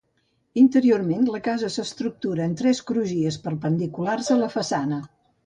Interiorment 0.59 1.27
la 1.33 1.41
casa 1.47 1.69
s'estructura 1.73 2.47
en 2.47 2.57
tres 2.63 2.81
crugies 2.89 3.39
perpendiculars 3.45 4.33
a 4.39 4.41
la 4.43 4.51
façana. 4.57 5.01